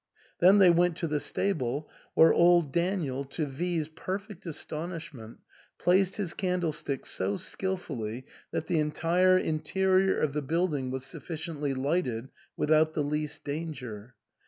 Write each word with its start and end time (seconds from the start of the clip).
Then 0.39 0.57
they 0.57 0.71
went 0.71 0.95
to 0.97 1.07
the 1.07 1.19
stable, 1.19 1.87
where 2.15 2.33
old 2.33 2.73
Daniel, 2.73 3.23
to 3.25 3.45
V 3.45 3.81
*s 3.81 3.89
perfect 3.93 4.47
astonishment, 4.47 5.37
placed 5.77 6.15
his 6.15 6.33
candlestick 6.33 7.05
so 7.05 7.37
skilfully 7.37 8.25
that 8.49 8.65
the 8.65 8.79
entire 8.79 9.37
interior 9.37 10.17
of 10.19 10.33
the 10.33 10.41
building 10.41 10.89
was 10.89 11.05
sufficiently 11.05 11.75
lighted 11.75 12.29
without 12.57 12.93
the 12.95 13.03
least 13.03 13.43
danger. 13.43 14.15